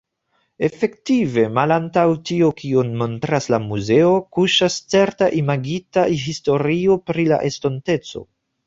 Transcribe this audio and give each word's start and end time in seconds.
Efektive, 0.67 1.43
malantaŭ 1.57 2.05
tio 2.31 2.49
kion 2.63 2.89
montras 3.03 3.49
la 3.55 3.61
muzeo, 3.69 4.17
kuŝas 4.39 4.81
certa 4.95 5.29
imagita 5.45 6.11
historio 6.27 7.01
pri 7.13 7.33
la 7.35 7.43
estonteco. 7.55 8.29